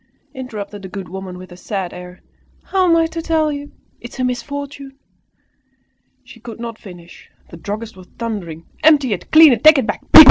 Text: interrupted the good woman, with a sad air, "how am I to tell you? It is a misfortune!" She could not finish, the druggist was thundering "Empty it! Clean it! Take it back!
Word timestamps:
interrupted 0.33 0.81
the 0.81 0.87
good 0.89 1.07
woman, 1.07 1.37
with 1.37 1.51
a 1.51 1.55
sad 1.55 1.93
air, 1.93 2.23
"how 2.63 2.89
am 2.89 2.95
I 2.95 3.05
to 3.05 3.21
tell 3.21 3.51
you? 3.51 3.71
It 3.99 4.15
is 4.15 4.19
a 4.19 4.23
misfortune!" 4.23 4.97
She 6.23 6.39
could 6.39 6.59
not 6.59 6.79
finish, 6.79 7.29
the 7.51 7.57
druggist 7.57 7.95
was 7.95 8.07
thundering 8.17 8.65
"Empty 8.83 9.13
it! 9.13 9.29
Clean 9.29 9.53
it! 9.53 9.63
Take 9.63 9.77
it 9.77 9.85
back! 9.85 10.01